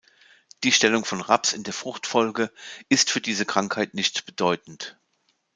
Die 0.63 0.71
Stellung 0.71 1.05
von 1.05 1.21
Raps 1.21 1.53
in 1.53 1.61
der 1.61 1.73
Fruchtfolge 1.75 2.51
ist 2.89 3.11
für 3.11 3.21
diese 3.21 3.45
Krankheit 3.45 3.93
nicht 3.93 4.25
bedeutend. 4.25 4.97